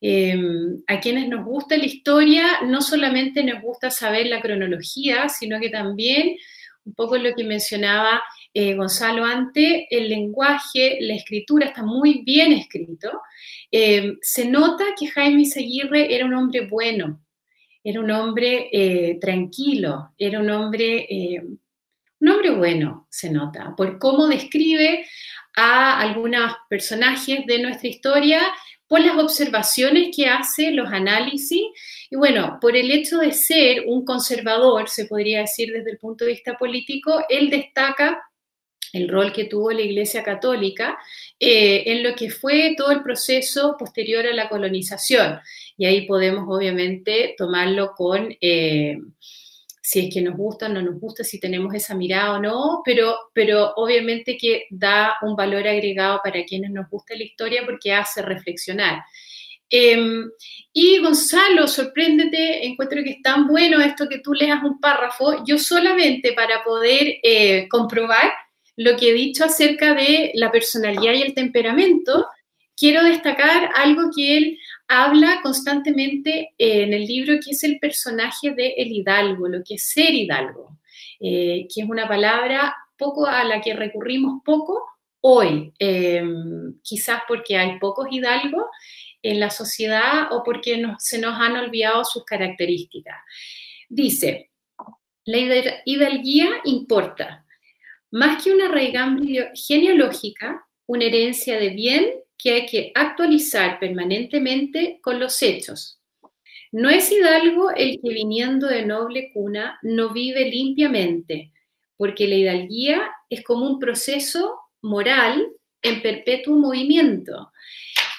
Em, 0.00 0.82
a 0.86 0.98
quienes 1.00 1.28
nos 1.28 1.44
gusta 1.44 1.76
la 1.76 1.84
historia, 1.84 2.62
no 2.66 2.80
solamente 2.80 3.44
nos 3.44 3.62
gusta 3.62 3.90
saber 3.90 4.26
la 4.26 4.40
cronología, 4.40 5.28
sino 5.28 5.60
que 5.60 5.68
también, 5.68 6.36
un 6.84 6.94
poco 6.94 7.18
lo 7.18 7.34
que 7.34 7.44
mencionaba 7.44 8.22
eh, 8.54 8.74
Gonzalo 8.74 9.24
antes, 9.24 9.84
el 9.90 10.08
lenguaje, 10.08 10.98
la 11.00 11.14
escritura 11.14 11.66
está 11.66 11.82
muy 11.82 12.22
bien 12.24 12.52
escrito. 12.52 13.10
Em, 13.70 14.16
se 14.22 14.48
nota 14.48 14.84
que 14.98 15.08
Jaime 15.08 15.44
Seguirre 15.44 16.14
era 16.14 16.24
un 16.24 16.34
hombre 16.34 16.66
bueno, 16.66 17.20
era 17.84 18.00
un 18.00 18.10
hombre 18.10 18.68
eh, 18.72 19.18
tranquilo, 19.20 20.12
era 20.18 20.40
un 20.40 20.50
hombre 20.50 21.06
un 22.20 22.28
hombre 22.28 22.50
bueno, 22.50 23.06
se 23.10 23.30
nota, 23.30 23.74
por 23.76 23.98
cómo 23.98 24.28
describe 24.28 25.06
a 25.56 26.00
algunos 26.00 26.54
personajes 26.68 27.46
de 27.46 27.62
nuestra 27.62 27.88
historia, 27.88 28.42
por 28.90 29.00
las 29.00 29.16
observaciones 29.16 30.14
que 30.16 30.26
hace, 30.26 30.72
los 30.72 30.92
análisis, 30.92 31.62
y 32.10 32.16
bueno, 32.16 32.58
por 32.60 32.76
el 32.76 32.90
hecho 32.90 33.18
de 33.18 33.30
ser 33.30 33.84
un 33.86 34.04
conservador, 34.04 34.88
se 34.88 35.04
podría 35.04 35.42
decir 35.42 35.72
desde 35.72 35.92
el 35.92 35.98
punto 35.98 36.24
de 36.24 36.32
vista 36.32 36.58
político, 36.58 37.24
él 37.28 37.50
destaca 37.50 38.20
el 38.92 39.08
rol 39.08 39.32
que 39.32 39.44
tuvo 39.44 39.70
la 39.70 39.82
Iglesia 39.82 40.24
Católica 40.24 40.98
eh, 41.38 41.84
en 41.86 42.02
lo 42.02 42.16
que 42.16 42.30
fue 42.30 42.74
todo 42.76 42.90
el 42.90 43.04
proceso 43.04 43.76
posterior 43.78 44.26
a 44.26 44.34
la 44.34 44.48
colonización. 44.48 45.38
Y 45.76 45.86
ahí 45.86 46.08
podemos 46.08 46.46
obviamente 46.48 47.36
tomarlo 47.38 47.92
con... 47.96 48.36
Eh, 48.40 48.98
si 49.90 50.06
es 50.06 50.14
que 50.14 50.22
nos 50.22 50.36
gusta 50.36 50.66
o 50.66 50.68
no 50.68 50.80
nos 50.80 51.00
gusta, 51.00 51.24
si 51.24 51.40
tenemos 51.40 51.74
esa 51.74 51.96
mirada 51.96 52.34
o 52.34 52.40
no, 52.40 52.80
pero, 52.84 53.16
pero 53.34 53.72
obviamente 53.74 54.38
que 54.38 54.66
da 54.70 55.16
un 55.22 55.34
valor 55.34 55.66
agregado 55.66 56.20
para 56.22 56.44
quienes 56.44 56.70
nos 56.70 56.88
gusta 56.88 57.16
la 57.16 57.24
historia 57.24 57.62
porque 57.66 57.92
hace 57.92 58.22
reflexionar. 58.22 59.02
Em, 59.68 60.30
y 60.72 60.98
Gonzalo, 60.98 61.66
sorpréndete, 61.66 62.64
encuentro 62.68 63.02
que 63.02 63.10
es 63.10 63.22
tan 63.22 63.48
bueno 63.48 63.80
esto 63.80 64.08
que 64.08 64.20
tú 64.20 64.32
leas 64.32 64.62
un 64.62 64.78
párrafo, 64.78 65.44
yo 65.44 65.58
solamente 65.58 66.34
para 66.34 66.62
poder 66.62 67.16
eh, 67.24 67.66
comprobar 67.68 68.30
lo 68.76 68.96
que 68.96 69.10
he 69.10 69.12
dicho 69.12 69.44
acerca 69.44 69.92
de 69.94 70.30
la 70.34 70.52
personalidad 70.52 71.14
y 71.14 71.22
el 71.22 71.34
temperamento, 71.34 72.28
quiero 72.76 73.02
destacar 73.02 73.70
algo 73.74 74.10
que 74.14 74.36
él 74.36 74.58
habla 74.92 75.40
constantemente 75.40 76.52
en 76.58 76.92
el 76.92 77.06
libro 77.06 77.38
que 77.42 77.52
es 77.52 77.62
el 77.62 77.78
personaje 77.78 78.50
de 78.50 78.74
el 78.76 78.90
hidalgo, 78.90 79.46
lo 79.46 79.62
que 79.62 79.74
es 79.74 79.88
ser 79.88 80.12
hidalgo, 80.12 80.78
eh, 81.20 81.68
que 81.72 81.82
es 81.82 81.88
una 81.88 82.08
palabra 82.08 82.74
poco 82.98 83.24
a 83.24 83.44
la 83.44 83.60
que 83.60 83.72
recurrimos 83.72 84.42
poco 84.44 84.84
hoy, 85.20 85.72
em, 85.78 86.80
quizás 86.82 87.22
porque 87.28 87.56
hay 87.56 87.78
pocos 87.78 88.08
hidalgos 88.10 88.64
en 89.22 89.38
la 89.38 89.50
sociedad 89.50 90.32
o 90.32 90.42
porque 90.42 90.84
se 90.98 91.20
nos 91.20 91.40
han 91.40 91.56
olvidado 91.56 92.04
sus 92.04 92.24
características. 92.24 93.16
Dice, 93.88 94.50
la 95.24 95.38
hidalguía 95.84 96.50
importa, 96.64 97.46
más 98.10 98.42
que 98.42 98.52
una 98.52 98.66
raigambre 98.66 99.52
genealógica, 99.54 100.66
una 100.86 101.04
herencia 101.04 101.60
de 101.60 101.68
bien 101.68 102.12
que 102.42 102.52
hay 102.52 102.66
que 102.66 102.92
actualizar 102.94 103.78
permanentemente 103.78 104.98
con 105.02 105.20
los 105.20 105.42
hechos. 105.42 106.00
No 106.72 106.88
es 106.88 107.10
hidalgo 107.10 107.70
el 107.70 108.00
que 108.00 108.10
viniendo 108.10 108.68
de 108.68 108.86
noble 108.86 109.30
cuna 109.32 109.78
no 109.82 110.12
vive 110.12 110.48
limpiamente, 110.48 111.52
porque 111.96 112.28
la 112.28 112.36
hidalguía 112.36 113.10
es 113.28 113.42
como 113.42 113.66
un 113.66 113.78
proceso 113.78 114.58
moral 114.82 115.46
en 115.82 116.00
perpetuo 116.00 116.56
movimiento, 116.56 117.52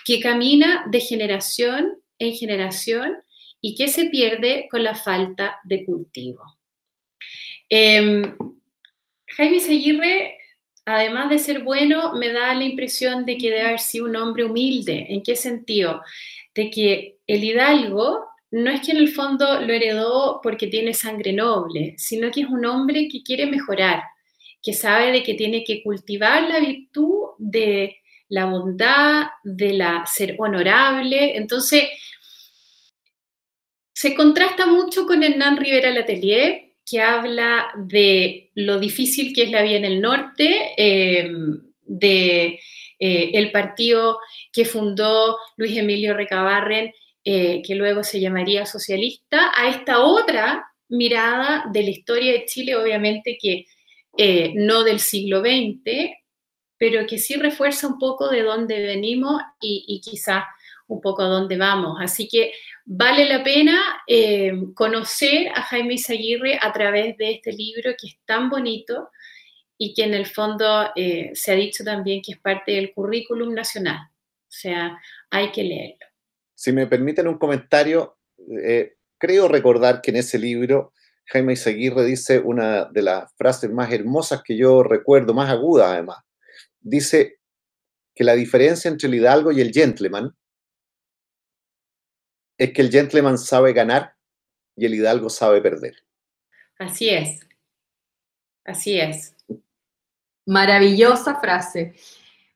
que 0.06 0.20
camina 0.20 0.86
de 0.90 1.00
generación 1.00 2.02
en 2.20 2.36
generación 2.36 3.18
y 3.62 3.76
que 3.76 3.88
se 3.88 4.06
pierde 4.06 4.68
con 4.70 4.84
la 4.84 4.96
falta 4.96 5.60
de 5.64 5.84
cultivo. 5.86 6.44
Em, 7.70 8.36
Jaime 9.28 9.60
Seguirre 9.60 10.38
además 10.86 11.30
de 11.30 11.40
ser 11.40 11.64
bueno, 11.64 12.14
me 12.16 12.32
da 12.32 12.54
la 12.54 12.64
impresión 12.64 13.26
de 13.26 13.38
que 13.38 13.50
debe 13.50 13.62
haber 13.62 13.80
sido 13.80 14.06
un 14.06 14.16
hombre 14.16 14.46
humilde. 14.46 15.08
¿En 15.10 15.24
qué 15.24 15.36
sentido? 15.36 16.02
De 16.54 16.70
que 16.70 17.20
el 17.28 17.44
hidalgo 17.44 18.26
no 18.52 18.70
es 18.70 18.82
que 18.82 18.92
en 18.92 18.98
el 18.98 19.10
fondo 19.10 19.62
lo 19.62 19.74
heredó 19.74 20.40
porque 20.44 20.68
tiene 20.68 20.94
sangre 20.94 21.34
noble, 21.34 21.96
sino 21.98 22.30
que 22.32 22.42
es 22.42 22.48
un 22.48 22.66
hombre 22.66 23.08
que 23.08 23.24
quiere 23.24 23.46
mejorar, 23.46 24.04
que 24.62 24.74
sabe 24.74 25.12
de 25.12 25.24
que 25.24 25.36
tiene 25.36 25.64
que 25.64 25.82
cultivar 25.82 26.44
la 26.44 26.60
virtud 26.60 27.30
de 27.38 27.98
la 28.28 28.46
bondad, 28.46 29.28
de 29.44 29.74
la 29.74 30.06
ser 30.06 30.36
honorable. 30.38 31.38
Entonces, 31.38 31.86
se 33.94 34.16
contrasta 34.16 34.66
mucho 34.66 35.06
con 35.06 35.24
Hernán 35.24 35.58
Rivera 35.58 35.92
Letelier, 35.92 36.71
que 36.86 37.02
habla 37.02 37.72
de 37.78 38.52
lo 38.56 38.80
difícil 38.80 39.34
que 39.34 39.44
es 39.44 39.52
la 39.52 39.62
vida 39.62 39.78
en 39.78 39.86
el 39.86 40.02
norte, 40.02 40.74
eh, 40.78 41.32
de 41.84 42.60
eh, 43.00 43.32
el 43.34 43.52
partido 43.52 44.20
que 44.52 44.66
fundó 44.66 45.38
Luis 45.58 45.78
Emilio 45.78 46.14
Recabarren, 46.14 46.94
eh, 47.24 47.62
que 47.66 47.76
luego 47.76 48.04
se 48.04 48.20
llamaría 48.20 48.66
socialista, 48.66 49.52
a 49.56 49.70
esta 49.70 50.00
otra 50.00 50.66
mirada 50.90 51.66
de 51.72 51.84
la 51.84 51.90
historia 51.90 52.32
de 52.34 52.46
Chile, 52.46 52.76
obviamente 52.76 53.38
que 53.42 53.66
no 54.56 54.84
del 54.84 55.00
siglo 55.00 55.40
XX, 55.40 56.12
pero 56.78 57.08
que 57.08 57.18
sí 57.18 57.36
refuerza 57.36 57.88
un 57.88 57.98
poco 57.98 58.28
de 58.28 58.42
dónde 58.42 58.82
venimos 58.82 59.42
y, 59.62 59.86
y 59.88 60.02
quizás 60.02 60.44
un 60.92 61.02
poco 61.02 61.24
a 61.24 61.28
dónde 61.28 61.58
vamos. 61.58 61.98
Así 62.02 62.28
que 62.28 62.52
vale 62.86 63.28
la 63.28 63.44
pena 63.44 64.04
eh, 64.08 64.52
conocer 64.76 65.48
a 65.56 65.62
Jaime 65.64 65.96
Isaguirre 65.96 66.60
a 66.62 66.72
través 66.74 67.18
de 67.18 67.32
este 67.32 67.54
libro 67.54 67.92
que 68.00 68.08
es 68.08 68.18
tan 68.26 68.50
bonito 68.50 69.10
y 69.78 69.94
que 69.94 70.04
en 70.04 70.14
el 70.14 70.26
fondo 70.26 70.92
eh, 70.96 71.32
se 71.34 71.52
ha 71.52 71.56
dicho 71.56 71.84
también 71.84 72.22
que 72.22 72.34
es 72.34 72.40
parte 72.40 72.74
del 72.74 72.94
currículum 72.94 73.54
nacional. 73.54 74.00
O 74.12 74.54
sea, 74.54 75.00
hay 75.30 75.52
que 75.52 75.64
leerlo. 75.64 76.06
Si 76.54 76.72
me 76.72 76.88
permiten 76.88 77.28
un 77.28 77.38
comentario, 77.38 78.18
eh, 78.64 78.96
creo 79.18 79.48
recordar 79.48 80.02
que 80.02 80.12
en 80.12 80.18
ese 80.18 80.38
libro 80.38 80.94
Jaime 81.26 81.54
Isaguirre 81.54 82.04
dice 82.06 82.40
una 82.40 82.86
de 82.86 83.02
las 83.02 83.34
frases 83.38 83.72
más 83.72 83.92
hermosas 83.92 84.44
que 84.44 84.58
yo 84.58 84.84
recuerdo, 84.84 85.34
más 85.34 85.50
aguda 85.50 85.94
además. 85.94 86.18
Dice 86.82 87.40
que 88.14 88.26
la 88.26 88.34
diferencia 88.34 88.90
entre 88.90 89.08
el 89.08 89.16
hidalgo 89.16 89.54
y 89.54 89.62
el 89.62 89.72
gentleman 89.72 90.36
es 92.62 92.74
que 92.74 92.84
el 92.84 92.92
gentleman 92.92 93.40
sabe 93.40 93.74
ganar 93.74 94.14
y 94.76 94.86
el 94.86 94.94
hidalgo 94.94 95.32
sabe 95.32 95.62
perder. 95.62 95.96
Así 96.78 97.10
es. 97.10 97.40
Así 98.64 99.00
es. 99.00 99.36
Maravillosa 100.46 101.40
frase. 101.40 101.96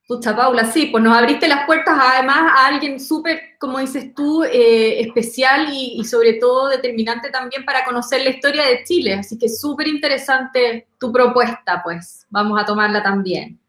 Pucha, 0.08 0.36
Paula, 0.36 0.72
sí, 0.72 0.90
pues 0.92 1.04
nos 1.04 1.18
abriste 1.18 1.48
las 1.48 1.66
puertas 1.66 1.98
además 2.00 2.38
a 2.38 2.68
alguien 2.68 3.00
súper, 3.00 3.58
como 3.60 3.80
dices 3.80 4.14
tú, 4.14 4.44
eh, 4.44 5.02
especial 5.02 5.74
y, 5.74 6.00
y, 6.00 6.06
sobre 6.06 6.34
todo 6.34 6.70
determinante 6.70 7.32
también 7.32 7.66
para 7.66 7.84
conocer 7.84 8.22
la 8.22 8.30
historia 8.30 8.64
de 8.68 8.84
Chile. 8.84 9.16
Así 9.16 9.40
que 9.40 9.50
súper 9.50 9.88
interesante 9.88 10.88
tu 11.00 11.12
propuesta, 11.12 11.82
pues 11.84 12.28
vamos 12.30 12.62
a 12.62 12.66
tomarla 12.66 13.02
también. 13.02 13.60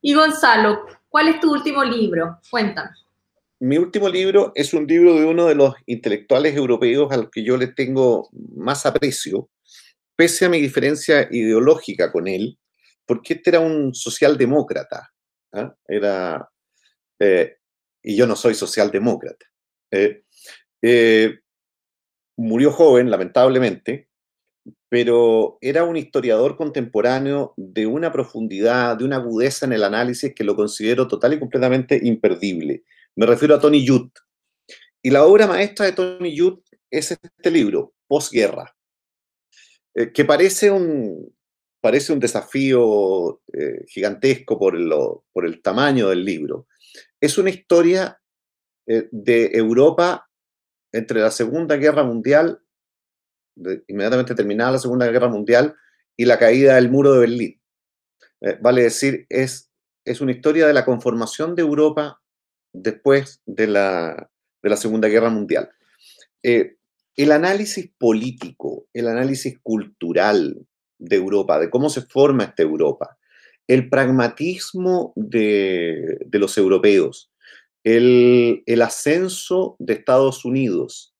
Y 0.00 0.14
Gonzalo, 0.14 0.86
¿cuál 1.08 1.26
es 1.26 1.40
tu 1.40 1.52
último 1.52 1.82
libro? 1.82 2.38
Cuéntanos 2.48 3.09
mi 3.60 3.76
último 3.76 4.08
libro 4.08 4.52
es 4.54 4.72
un 4.72 4.86
libro 4.86 5.14
de 5.14 5.26
uno 5.26 5.46
de 5.46 5.54
los 5.54 5.74
intelectuales 5.86 6.56
europeos 6.56 7.12
al 7.12 7.30
que 7.30 7.44
yo 7.44 7.56
le 7.58 7.68
tengo 7.68 8.30
más 8.56 8.86
aprecio, 8.86 9.50
pese 10.16 10.46
a 10.46 10.48
mi 10.48 10.60
diferencia 10.60 11.28
ideológica 11.30 12.10
con 12.10 12.26
él, 12.26 12.58
porque 13.04 13.34
este 13.34 13.50
era 13.50 13.60
un 13.60 13.94
socialdemócrata. 13.94 15.12
¿ah? 15.52 15.74
Era, 15.86 16.48
eh, 17.18 17.56
y 18.02 18.16
yo 18.16 18.26
no 18.26 18.34
soy 18.34 18.54
socialdemócrata. 18.54 19.46
Eh, 19.90 20.22
eh, 20.80 21.40
murió 22.36 22.72
joven, 22.72 23.10
lamentablemente, 23.10 24.08
pero 24.88 25.58
era 25.60 25.84
un 25.84 25.98
historiador 25.98 26.56
contemporáneo 26.56 27.52
de 27.58 27.86
una 27.86 28.10
profundidad, 28.10 28.96
de 28.96 29.04
una 29.04 29.16
agudeza 29.16 29.66
en 29.66 29.74
el 29.74 29.84
análisis 29.84 30.34
que 30.34 30.44
lo 30.44 30.56
considero 30.56 31.06
total 31.08 31.34
y 31.34 31.38
completamente 31.38 32.00
imperdible. 32.02 32.84
Me 33.16 33.26
refiero 33.26 33.54
a 33.54 33.60
Tony 33.60 33.86
Judd. 33.86 34.10
Y 35.02 35.10
la 35.10 35.24
obra 35.24 35.46
maestra 35.46 35.86
de 35.86 35.92
Tony 35.92 36.36
Judd 36.36 36.60
es 36.90 37.10
este 37.10 37.50
libro, 37.50 37.94
Posguerra, 38.06 38.76
eh, 39.94 40.12
que 40.12 40.24
parece 40.24 40.70
un, 40.70 41.34
parece 41.80 42.12
un 42.12 42.20
desafío 42.20 43.40
eh, 43.52 43.84
gigantesco 43.86 44.58
por, 44.58 44.76
por 45.32 45.46
el 45.46 45.62
tamaño 45.62 46.08
del 46.08 46.24
libro. 46.24 46.66
Es 47.20 47.38
una 47.38 47.50
historia 47.50 48.20
eh, 48.86 49.08
de 49.10 49.50
Europa 49.54 50.28
entre 50.92 51.20
la 51.20 51.30
Segunda 51.30 51.76
Guerra 51.76 52.04
Mundial 52.04 52.60
inmediatamente 53.88 54.34
terminada 54.34 54.72
la 54.72 54.78
Segunda 54.78 55.06
Guerra 55.10 55.28
Mundial 55.28 55.76
y 56.16 56.24
la 56.24 56.38
caída 56.38 56.76
del 56.76 56.90
muro 56.90 57.12
de 57.12 57.20
Berlín. 57.20 57.60
Vale 58.62 58.84
decir, 58.84 59.26
es, 59.28 59.70
es 60.04 60.22
una 60.22 60.32
historia 60.32 60.66
de 60.66 60.72
la 60.72 60.86
conformación 60.86 61.54
de 61.54 61.60
Europa 61.60 62.22
después 62.72 63.42
de 63.46 63.66
la, 63.66 64.30
de 64.62 64.70
la 64.70 64.76
Segunda 64.76 65.08
Guerra 65.08 65.30
Mundial. 65.30 65.70
Eh, 66.42 66.76
el 67.16 67.32
análisis 67.32 67.90
político, 67.98 68.86
el 68.92 69.08
análisis 69.08 69.58
cultural 69.62 70.66
de 70.98 71.16
Europa, 71.16 71.58
de 71.58 71.70
cómo 71.70 71.90
se 71.90 72.02
forma 72.02 72.44
esta 72.44 72.62
Europa, 72.62 73.18
el 73.66 73.88
pragmatismo 73.88 75.12
de, 75.16 76.18
de 76.26 76.38
los 76.38 76.56
europeos, 76.58 77.30
el, 77.84 78.62
el, 78.66 78.82
ascenso 78.82 79.76
de 79.78 79.94
Estados 79.94 80.44
Unidos, 80.44 81.14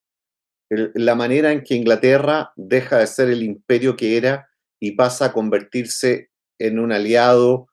la 0.69 1.15
manera 1.15 1.53
en 1.53 1.63
que 1.63 1.75
Inglaterra 1.75 2.53
deja 2.57 2.99
de 2.99 3.07
ser 3.07 3.31
el 3.31 3.43
imperio 3.43 3.97
que 3.97 4.17
era 4.17 4.49
y 4.79 4.93
pasa 4.93 5.27
a 5.27 5.33
convertirse 5.33 6.31
en 6.59 6.79
un 6.79 6.93
aliado 6.93 7.69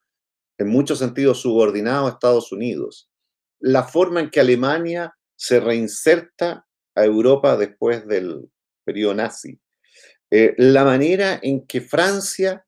en 0.57 0.69
muchos 0.69 0.99
sentidos 0.99 1.41
subordinado 1.41 2.07
a 2.07 2.11
Estados 2.11 2.51
Unidos. 2.51 3.06
La 3.59 3.83
forma 3.83 4.19
en 4.19 4.29
que 4.29 4.39
Alemania 4.39 5.15
se 5.35 5.59
reinserta 5.59 6.65
a 6.95 7.05
Europa 7.05 7.57
después 7.57 8.07
del 8.07 8.49
periodo 8.83 9.13
nazi. 9.13 9.59
Eh, 10.31 10.55
la 10.57 10.83
manera 10.83 11.39
en 11.41 11.65
que 11.65 11.81
Francia 11.81 12.65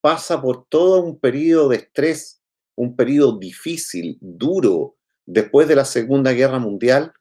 pasa 0.00 0.40
por 0.40 0.66
todo 0.68 1.02
un 1.02 1.18
periodo 1.18 1.70
de 1.70 1.76
estrés, 1.76 2.42
un 2.76 2.94
periodo 2.94 3.38
difícil, 3.38 4.18
duro, 4.20 4.96
después 5.26 5.66
de 5.66 5.76
la 5.76 5.84
Segunda 5.84 6.32
Guerra 6.32 6.58
Mundial, 6.58 7.12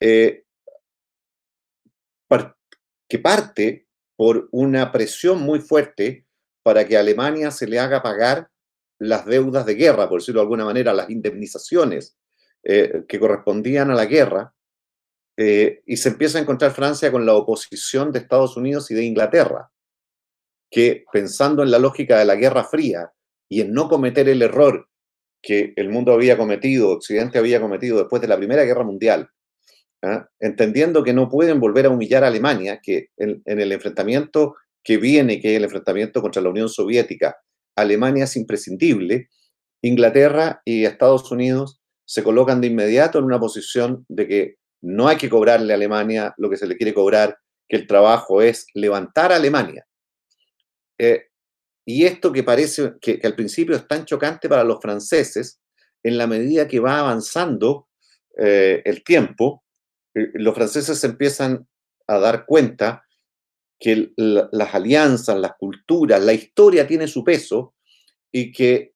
eh, 0.00 0.44
que 3.12 3.18
parte 3.18 3.86
por 4.16 4.48
una 4.52 4.90
presión 4.90 5.42
muy 5.42 5.60
fuerte 5.60 6.26
para 6.62 6.88
que 6.88 6.96
a 6.96 7.00
Alemania 7.00 7.50
se 7.50 7.66
le 7.66 7.78
haga 7.78 8.02
pagar 8.02 8.48
las 8.98 9.26
deudas 9.26 9.66
de 9.66 9.74
guerra, 9.74 10.08
por 10.08 10.20
decirlo 10.20 10.40
de 10.40 10.44
alguna 10.44 10.64
manera, 10.64 10.94
las 10.94 11.10
indemnizaciones 11.10 12.16
eh, 12.64 13.04
que 13.08 13.20
correspondían 13.20 13.90
a 13.90 13.94
la 13.94 14.06
guerra, 14.06 14.54
eh, 15.36 15.82
y 15.86 15.96
se 15.96 16.10
empieza 16.10 16.38
a 16.38 16.42
encontrar 16.42 16.72
Francia 16.72 17.10
con 17.10 17.24
la 17.24 17.34
oposición 17.34 18.12
de 18.12 18.18
Estados 18.18 18.56
Unidos 18.56 18.90
y 18.90 18.94
de 18.94 19.04
Inglaterra, 19.04 19.70
que 20.70 21.04
pensando 21.12 21.62
en 21.62 21.70
la 21.70 21.78
lógica 21.78 22.18
de 22.18 22.24
la 22.24 22.36
Guerra 22.36 22.64
Fría 22.64 23.12
y 23.48 23.60
en 23.62 23.72
no 23.72 23.88
cometer 23.88 24.28
el 24.28 24.42
error 24.42 24.88
que 25.42 25.72
el 25.76 25.88
mundo 25.88 26.12
había 26.12 26.38
cometido, 26.38 26.90
Occidente 26.90 27.38
había 27.38 27.60
cometido 27.60 27.98
después 27.98 28.22
de 28.22 28.28
la 28.28 28.36
Primera 28.36 28.64
Guerra 28.64 28.84
Mundial, 28.84 29.28
¿ah? 30.02 30.28
entendiendo 30.38 31.02
que 31.02 31.12
no 31.12 31.28
pueden 31.28 31.58
volver 31.58 31.86
a 31.86 31.90
humillar 31.90 32.24
a 32.24 32.28
Alemania, 32.28 32.80
que 32.82 33.08
en, 33.16 33.42
el 33.44 33.72
enfrentamiento 33.72 34.54
que 34.84 34.98
viene, 34.98 35.40
que 35.40 35.52
es 35.52 35.56
el 35.56 35.64
enfrentamiento 35.64 36.22
contra 36.22 36.42
la 36.42 36.50
Unión 36.50 36.68
Soviética, 36.68 37.36
Alemania 37.76 38.24
es 38.24 38.36
imprescindible, 38.36 39.28
Inglaterra 39.82 40.62
y 40.64 40.84
Estados 40.84 41.30
Unidos 41.32 41.81
se 42.04 42.22
colocan 42.22 42.60
de 42.60 42.68
inmediato 42.68 43.18
en 43.18 43.24
una 43.24 43.40
posición 43.40 44.04
de 44.08 44.28
que 44.28 44.56
no 44.82 45.08
hay 45.08 45.16
que 45.16 45.30
cobrarle 45.30 45.72
a 45.72 45.76
Alemania 45.76 46.34
lo 46.36 46.50
que 46.50 46.56
se 46.56 46.66
le 46.66 46.76
quiere 46.76 46.92
cobrar, 46.92 47.38
que 47.68 47.76
el 47.76 47.86
trabajo 47.86 48.42
es 48.42 48.66
levantar 48.74 49.32
a 49.32 49.36
Alemania. 49.36 49.86
Eh, 50.98 51.28
y 51.84 52.04
esto 52.04 52.32
que 52.32 52.42
parece 52.42 52.94
que, 53.00 53.20
al 53.22 53.34
principio 53.34 53.74
es 53.76 53.86
tan 53.86 54.04
chocante 54.04 54.48
para 54.48 54.64
los 54.64 54.80
franceses, 54.80 55.60
en 56.02 56.18
la 56.18 56.26
medida 56.26 56.68
que 56.68 56.80
va 56.80 56.98
avanzando 56.98 57.88
eh, 58.36 58.82
el 58.84 59.02
tiempo, 59.04 59.64
eh, 60.14 60.30
los 60.34 60.54
franceses 60.54 61.02
empiezan 61.04 61.66
a 62.06 62.18
dar 62.18 62.44
cuenta 62.44 63.04
que 63.78 64.12
las 64.16 64.74
alianzas, 64.74 65.36
las 65.38 65.54
culturas, 65.58 66.22
la 66.22 66.32
historia 66.32 66.86
tiene 66.86 67.08
su 67.08 67.24
peso 67.24 67.74
y 68.30 68.52
que 68.52 68.91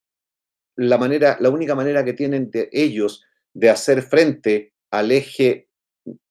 la, 0.76 0.98
manera, 0.98 1.36
la 1.40 1.50
única 1.50 1.74
manera 1.74 2.04
que 2.04 2.12
tienen 2.12 2.50
de 2.50 2.68
ellos 2.72 3.24
de 3.52 3.70
hacer 3.70 4.02
frente 4.02 4.74
al 4.90 5.10
eje 5.10 5.68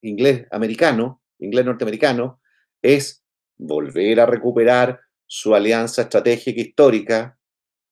inglés-americano, 0.02 1.22
inglés-norteamericano, 1.40 2.40
es 2.82 3.24
volver 3.58 4.20
a 4.20 4.26
recuperar 4.26 5.02
su 5.26 5.56
alianza 5.56 6.04
estratégica 6.04 6.62
histórica 6.62 7.38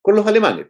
con 0.02 0.16
los 0.16 0.26
alemanes. 0.28 0.68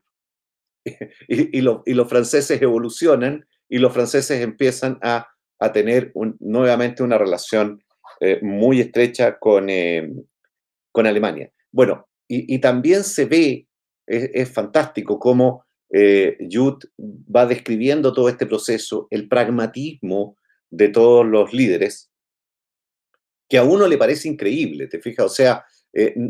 y, 1.28 1.58
y 1.58 1.62
los 1.62 2.10
franceses 2.10 2.62
evolucionan 2.62 3.46
y 3.70 3.78
los 3.78 3.94
franceses 3.94 4.42
empiezan 4.42 4.98
a 5.02 5.34
a 5.64 5.72
tener 5.72 6.12
nuevamente 6.40 7.04
una 7.04 7.18
relación 7.18 7.82
eh, 8.20 8.40
muy 8.42 8.82
estrecha 8.82 9.40
con, 9.40 9.70
eh, 9.70 10.12
con 10.92 11.08
Alemania. 11.08 11.52
Bueno, 11.72 12.08
y, 12.28 12.60
también 12.60 13.04
se 13.04 13.26
ve, 13.26 13.68
es, 14.08 14.52
fantástico 14.52 15.20
cómo 15.20 15.66
eh, 15.94 16.38
va 17.34 17.46
describiendo 17.46 18.14
todo 18.14 18.28
este 18.28 18.46
proceso, 18.46 19.08
el 19.12 19.30
pragmatismo 19.30 20.38
de 20.70 20.90
todos 20.90 21.26
los 21.26 21.54
líderes, 21.54 22.10
que 23.48 23.58
a 23.60 23.64
uno 23.64 23.88
le 23.88 23.98
parece 23.98 24.28
increíble, 24.28 24.88
¿te 24.88 25.00
fijas? 25.00 25.26
O 25.26 25.30
sea, 25.30 25.66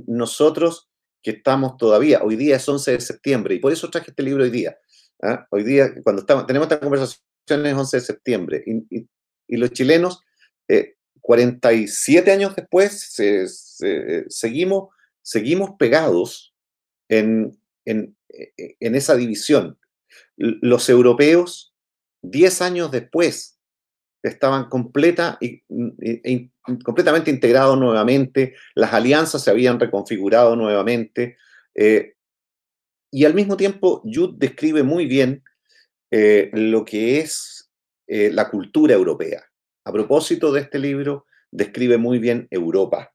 nosotros 0.08 0.89
que 1.21 1.32
estamos 1.32 1.78
todavía, 1.78 2.21
hoy 2.21 2.36
día 2.36 2.58
es 2.58 2.67
11 2.67 2.91
de 2.91 2.99
septiembre, 2.99 3.56
y 3.56 3.60
por 3.60 3.71
eso 3.71 3.89
traje 3.89 4.12
este 4.12 4.23
libro 4.23 4.43
hoy 4.43 4.49
ddía. 4.49 4.78
¿ah? 5.21 5.47
Hoy 5.52 5.63
día, 5.63 5.89
cuando 6.04 6.21
estamos, 6.21 6.45
tenemos 6.45 6.65
esta 6.65 6.82
conversación, 6.82 7.21
es 7.65 7.73
11 7.73 7.97
de 7.97 8.02
septiembre, 8.02 8.63
y, 8.65 9.08
y 9.47 9.58
los 9.58 9.71
chilenos, 9.71 10.21
47 11.21 12.30
eh, 12.30 12.34
años 12.34 12.56
después, 12.56 13.15
seguimos, 14.28 14.89
seguimos 15.21 15.71
pegados 15.78 16.54
en, 17.10 17.58
en, 17.86 18.15
esa 18.79 19.15
división. 19.15 19.77
Los 20.35 20.89
europeos, 20.89 21.73
10 22.21 22.61
años 22.61 22.91
después, 22.91 23.59
estaban 24.21 24.69
completa 24.69 25.37
y, 25.41 25.63
completamente 26.83 27.29
integrados 27.29 27.77
nuevamente, 27.77 28.55
las 28.73 28.93
alianzas 28.93 29.43
se 29.43 29.51
habían 29.51 29.79
reconfigurado 29.79 30.55
nuevamente, 30.55 31.37
eh, 31.75 32.13
y 33.11 33.25
al 33.25 33.35
mismo 33.35 33.55
tiempo 33.57 34.01
Jude 34.05 34.33
describe 34.37 34.81
muy 34.81 35.05
bien 35.05 35.43
eh, 36.09 36.49
lo 36.53 36.83
que 36.83 37.19
es 37.19 37.69
eh, 38.07 38.31
la 38.31 38.49
cultura 38.49 38.95
europea. 38.95 39.43
A 39.85 39.91
propósito 39.91 40.51
de 40.51 40.61
este 40.61 40.79
libro, 40.79 41.25
describe 41.51 41.97
muy 41.97 42.17
bien 42.17 42.47
Europa. 42.49 43.13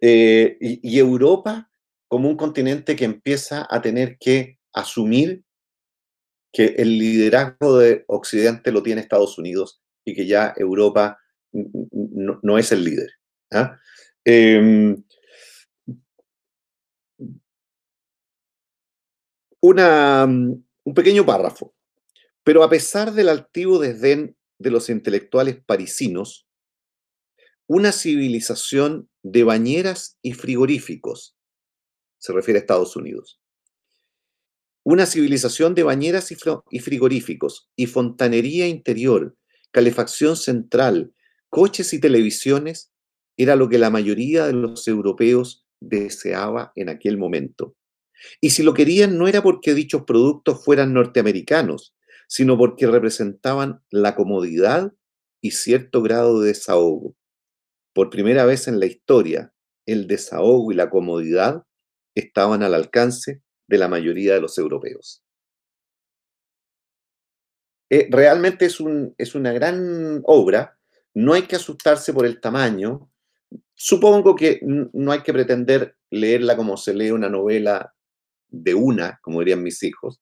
Eh, 0.00 0.56
y, 0.60 0.98
Europa 0.98 1.70
como 2.16 2.30
un 2.30 2.36
continente 2.38 2.96
que 2.96 3.04
empieza 3.04 3.66
a 3.68 3.82
tener 3.82 4.16
que 4.16 4.58
asumir 4.72 5.44
que 6.50 6.64
el 6.78 6.98
liderazgo 6.98 7.76
de 7.76 8.06
Occidente 8.08 8.72
lo 8.72 8.82
tiene 8.82 9.02
Estados 9.02 9.36
Unidos 9.36 9.82
y 10.02 10.14
que 10.14 10.26
ya 10.26 10.54
Europa 10.56 11.18
no, 11.52 12.56
es 12.56 12.72
el 12.72 12.84
líder. 12.84 13.10
¿ah? 13.52 13.78
Em, 14.24 15.04
un 19.60 20.94
pequeño 20.94 21.26
párrafo. 21.26 21.74
Pero 22.42 22.62
a 22.62 22.70
pesar 22.70 23.12
del 23.12 23.28
altivo 23.28 23.78
desdén 23.78 24.38
de 24.58 24.70
los 24.70 24.88
intelectuales 24.88 25.62
parisinos, 25.62 26.48
una 27.66 27.92
civilización 27.92 29.10
de 29.22 29.44
bañeras 29.44 30.18
y 30.22 30.32
frigoríficos, 30.32 31.35
se 32.26 32.32
refiere 32.32 32.58
a 32.58 32.62
Estados 32.62 32.96
Unidos, 32.96 33.40
una 34.82 35.06
civilización 35.06 35.76
de 35.76 35.84
bañeras 35.84 36.32
y 36.32 36.80
frigoríficos 36.80 37.70
y 37.76 37.86
fontanería 37.86 38.66
interior, 38.66 39.36
calefacción 39.70 40.36
central, 40.36 41.12
coches 41.50 41.92
y 41.92 42.00
televisiones, 42.00 42.92
era 43.36 43.54
lo 43.54 43.68
que 43.68 43.78
la 43.78 43.90
mayoría 43.90 44.46
de 44.46 44.54
los 44.54 44.88
europeos 44.88 45.66
deseaba 45.80 46.72
en 46.74 46.88
aquel 46.88 47.16
momento. 47.16 47.76
Y 48.40 48.50
si 48.50 48.64
lo 48.64 48.74
querían 48.74 49.18
no 49.18 49.28
era 49.28 49.40
porque 49.40 49.72
dichos 49.72 50.02
productos 50.04 50.64
fueran 50.64 50.94
norteamericanos, 50.94 51.94
sino 52.26 52.58
porque 52.58 52.88
representaban 52.88 53.82
la 53.90 54.16
comodidad 54.16 54.92
y 55.40 55.52
cierto 55.52 56.02
grado 56.02 56.40
de 56.40 56.48
desahogo. 56.48 57.14
Por 57.92 58.10
primera 58.10 58.44
vez 58.46 58.66
en 58.66 58.80
la 58.80 58.86
historia, 58.86 59.52
el 59.86 60.08
desahogo 60.08 60.72
y 60.72 60.74
la 60.74 60.90
comodidad 60.90 61.62
estaban 62.16 62.62
al 62.62 62.74
alcance 62.74 63.42
de 63.68 63.78
la 63.78 63.88
mayoría 63.88 64.34
de 64.34 64.40
los 64.40 64.58
europeos. 64.58 65.22
Eh, 67.90 68.08
realmente 68.10 68.66
es, 68.66 68.80
un, 68.80 69.14
es 69.16 69.34
una 69.36 69.52
gran 69.52 70.20
obra, 70.24 70.76
no 71.14 71.34
hay 71.34 71.42
que 71.42 71.56
asustarse 71.56 72.12
por 72.12 72.26
el 72.26 72.40
tamaño, 72.40 73.10
supongo 73.74 74.34
que 74.34 74.60
no 74.62 75.12
hay 75.12 75.22
que 75.22 75.32
pretender 75.32 75.96
leerla 76.10 76.56
como 76.56 76.76
se 76.76 76.94
lee 76.94 77.10
una 77.10 77.28
novela 77.28 77.94
de 78.48 78.74
una, 78.74 79.20
como 79.22 79.40
dirían 79.40 79.62
mis 79.62 79.82
hijos, 79.82 80.20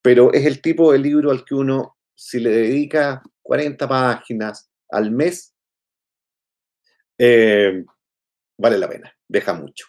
pero 0.00 0.32
es 0.32 0.46
el 0.46 0.62
tipo 0.62 0.92
de 0.92 0.98
libro 0.98 1.30
al 1.30 1.44
que 1.44 1.54
uno, 1.54 1.96
si 2.14 2.40
le 2.40 2.50
dedica 2.50 3.22
40 3.42 3.86
páginas 3.88 4.70
al 4.90 5.10
mes, 5.10 5.54
eh, 7.18 7.84
vale 8.56 8.78
la 8.78 8.88
pena, 8.88 9.12
deja 9.28 9.52
mucho. 9.52 9.86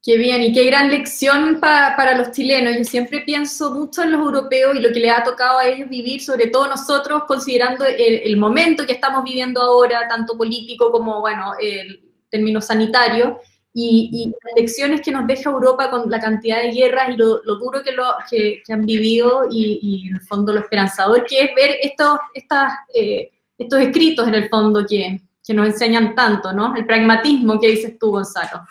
Qué 0.00 0.16
bien, 0.16 0.40
y 0.42 0.52
qué 0.52 0.64
gran 0.64 0.90
lección 0.90 1.58
para 1.60 2.16
los 2.16 2.30
chilenos. 2.30 2.76
Yo 2.78 2.84
siempre 2.84 3.20
pienso 3.22 3.74
mucho 3.74 4.02
en 4.02 4.12
los 4.12 4.20
europeos 4.20 4.76
y 4.76 4.80
lo 4.80 4.92
que 4.92 5.00
les 5.00 5.12
ha 5.12 5.24
tocado 5.24 5.58
a 5.58 5.66
ellos 5.66 5.88
vivir, 5.88 6.22
sobre 6.22 6.46
todo 6.46 6.68
nosotros, 6.68 7.24
considerando 7.26 7.84
el, 7.84 8.36
momento 8.36 8.86
que 8.86 8.92
estamos 8.92 9.24
viviendo 9.24 9.60
ahora, 9.60 10.06
tanto 10.08 10.38
político 10.38 10.92
como, 10.92 11.20
bueno, 11.20 11.52
el 11.60 12.00
término 12.30 12.60
sanitario, 12.60 13.40
y, 13.74 14.32
las 14.44 14.54
lecciones 14.56 15.00
que 15.00 15.10
nos 15.10 15.26
deja 15.26 15.50
Europa 15.50 15.90
con 15.90 16.10
la 16.10 16.20
cantidad 16.20 16.62
de 16.62 16.72
guerras 16.72 17.10
y 17.10 17.16
lo, 17.16 17.40
duro 17.42 17.82
que, 17.82 17.92
lo, 17.92 18.04
que, 18.30 18.62
han 18.68 18.86
vivido 18.86 19.46
y, 19.50 20.08
en 20.08 20.16
el 20.16 20.20
fondo 20.22 20.52
lo 20.52 20.60
esperanzador 20.60 21.24
que 21.26 21.42
es 21.42 21.54
ver 21.54 21.76
estos, 21.82 22.18
estas, 22.34 22.72
eh, 22.94 23.30
estos 23.56 23.80
escritos 23.80 24.26
en 24.26 24.34
el 24.34 24.48
fondo 24.48 24.84
que, 24.86 25.20
que 25.44 25.54
nos 25.54 25.66
enseñan 25.66 26.14
tanto, 26.14 26.52
¿no? 26.52 26.74
El 26.76 26.86
pragmatismo 26.86 27.60
que 27.60 27.68
dices 27.68 27.98
tú, 27.98 28.10
Gonzalo. 28.10 28.66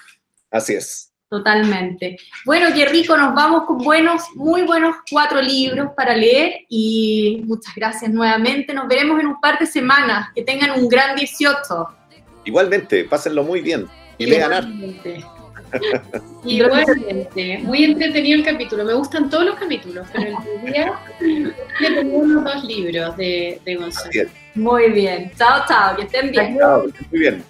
Así 0.52 0.74
es. 0.74 1.08
Totalmente. 1.30 2.18
Bueno, 2.46 2.68
qué 2.74 2.86
rico, 2.86 3.18
nos 3.18 3.36
vamos 3.36 3.66
con 3.66 3.80
buenos, 3.80 4.24
muy 4.36 4.62
buenos 4.62 4.96
cuatro 5.12 5.42
libros 5.42 5.90
para 5.96 6.16
leer 6.16 6.66
y 6.70 7.44
muchas 7.46 7.76
gracias 7.76 8.10
nuevamente. 8.12 8.74
Nos 8.74 8.88
veremos 8.88 9.20
en 9.20 9.28
un 9.28 9.42
par 9.42 9.60
de 9.60 9.66
semanas. 9.66 10.30
Que 10.34 10.44
tengan 10.44 10.80
un 10.80 10.88
gran 10.88 11.18
18. 11.18 11.60
Igualmente, 12.46 13.04
pásenlo 13.04 13.44
muy 13.44 13.60
bien 13.60 13.88
y 14.18 14.26
lean 14.26 14.54
arte. 14.54 15.26
Igualmente, 16.46 17.60
muy 17.60 17.84
entretenido 17.84 18.40
el 18.40 18.46
capítulo. 18.46 18.86
Me 18.86 18.94
gustan 18.94 19.30
todos 19.30 19.48
los 19.48 19.56
capítulos, 19.56 20.08
pero 20.14 20.38
el 20.64 20.72
día 20.72 20.94
le 21.82 21.92
tengo 21.92 22.18
unos 22.20 22.44
dos 22.46 22.64
libros 22.64 23.18
de, 23.18 23.60
de 23.66 23.76
Gonzalo. 23.76 24.30
Muy 24.56 24.92
bien. 24.92 25.30
Chao, 25.38 25.66
chao, 25.68 25.98
que 25.98 26.04
estén 26.04 26.32
bien. 26.32 26.58
Chao, 26.58 26.86
muy 27.12 27.20
bien. 27.20 27.44